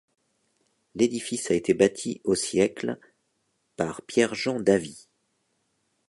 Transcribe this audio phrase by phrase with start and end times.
[0.95, 2.97] L'édifice a été bâti au siècle
[3.75, 5.07] par Pierre Jean Davy.